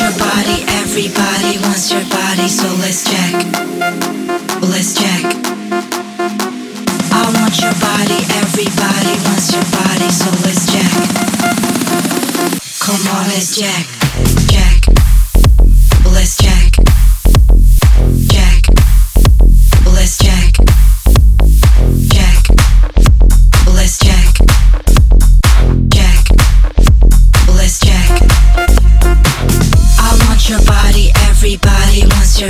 your 0.00 0.12
body, 0.18 0.64
everybody 0.80 1.58
wants 1.64 1.92
your 1.92 2.04
body, 2.08 2.48
so 2.48 2.68
let's 2.80 3.04
check. 3.04 3.32
Let's 4.62 4.94
check. 4.94 5.24
I 7.12 7.22
want 7.36 7.60
your 7.60 7.74
body, 7.76 8.18
everybody 8.40 9.12
wants 9.26 9.51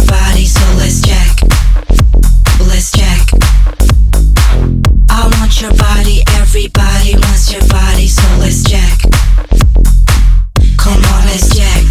body, 0.01 0.47
so 0.47 0.65
let's 0.79 1.03
check. 1.03 1.43
Let's. 2.61 2.93
I 5.11 5.29
want 5.39 5.61
your 5.61 5.73
body, 5.75 6.23
everybody 6.41 7.15
wants 7.15 7.53
your 7.53 7.61
body, 7.69 8.09
so 8.09 8.23
let's 8.39 8.63
check. 8.65 8.99
Come 10.79 10.97
on, 10.97 11.25
let's 11.27 11.55
check. 11.55 11.85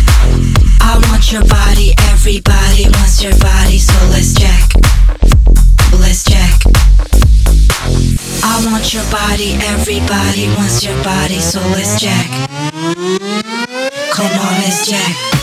I 0.82 1.00
want 1.08 1.32
your 1.32 1.46
body, 1.46 1.94
everybody 2.10 2.90
wants 2.90 3.22
your 3.22 3.38
body, 3.38 3.78
so 3.78 3.94
let's 4.10 4.34
check. 4.34 4.74
Let's 6.00 6.24
check. 6.24 6.60
I 8.44 8.66
want 8.72 8.94
your 8.94 9.06
body, 9.12 9.54
everybody 9.62 10.48
wants 10.58 10.84
your 10.84 10.98
body, 11.04 11.40
so 11.40 11.60
let's 11.70 12.02
check. 12.02 12.28
Come 14.12 14.34
on, 14.40 14.54
let's 14.60 14.90
check. 14.90 15.41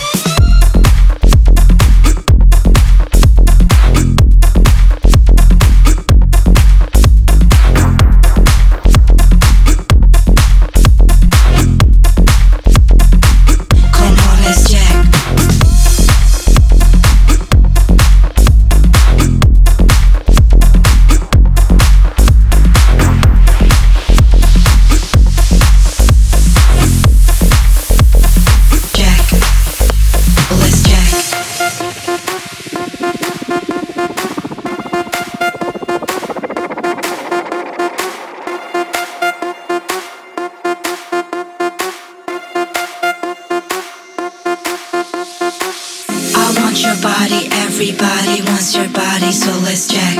Wants 48.59 48.75
your 48.75 48.89
body, 48.89 49.31
so 49.31 49.51
let's 49.63 49.87
check. 49.87 50.17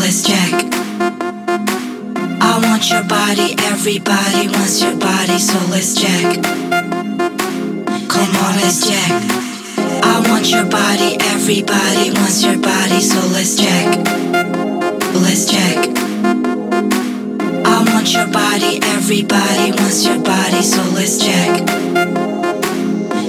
Let's 0.00 0.24
check. 0.24 0.52
I 2.40 2.58
want 2.64 2.88
your 2.88 3.04
body, 3.04 3.54
everybody 3.60 4.48
wants 4.48 4.80
your 4.80 4.96
body, 4.96 5.38
so 5.38 5.58
let's 5.68 5.94
check. 6.00 6.42
Come 8.08 8.32
on, 8.40 8.56
let's 8.56 8.88
check. 8.88 9.12
I 10.02 10.24
want 10.30 10.48
your 10.50 10.64
body, 10.64 11.18
everybody 11.20 12.10
wants 12.16 12.42
your 12.42 12.56
body, 12.56 13.00
so 13.00 13.20
let's 13.36 13.54
check. 13.54 13.86
Let's 15.12 15.44
check. 15.44 15.76
I 17.68 17.84
want 17.92 18.14
your 18.14 18.28
body, 18.32 18.80
everybody 18.96 19.72
wants 19.76 20.06
your 20.06 20.20
body, 20.24 20.62
so 20.62 20.80
let's 20.96 21.18
check. 21.22 21.66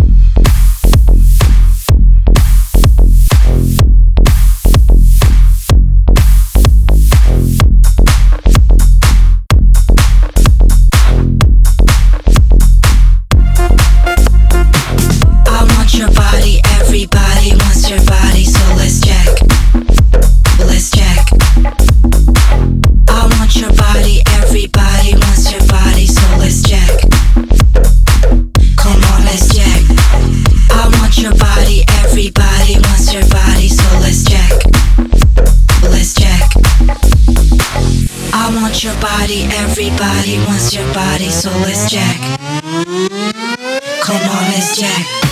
Your 33.13 33.29
body, 33.29 33.68
so 33.68 34.00
let's. 34.00 34.24
Let's. 35.84 36.16
I 38.34 38.51
want 38.56 38.84
your 38.84 38.96
body, 39.00 39.44
everybody 39.51 40.38
wants 40.47 40.74
your 40.74 40.91
body, 40.94 41.29
so 41.29 41.51
let's 41.59 41.91
check. 41.91 42.18
Come 44.01 44.18
on, 44.18 44.44
let's 44.51 44.80
check. 44.80 45.23